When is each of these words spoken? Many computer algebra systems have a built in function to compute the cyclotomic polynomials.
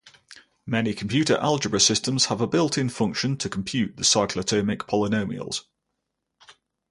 Many 0.65 0.95
computer 0.95 1.37
algebra 1.37 1.79
systems 1.79 2.25
have 2.25 2.41
a 2.41 2.47
built 2.47 2.75
in 2.75 2.89
function 2.89 3.37
to 3.37 3.47
compute 3.47 3.97
the 3.97 4.03
cyclotomic 4.03 4.77
polynomials. 4.87 5.65